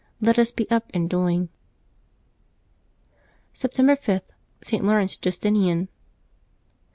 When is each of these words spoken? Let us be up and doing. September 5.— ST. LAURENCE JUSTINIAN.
Let 0.19 0.39
us 0.39 0.51
be 0.51 0.67
up 0.71 0.89
and 0.95 1.07
doing. 1.07 1.49
September 3.53 3.95
5.— 3.95 4.21
ST. 4.63 4.83
LAURENCE 4.83 5.17
JUSTINIAN. 5.17 5.89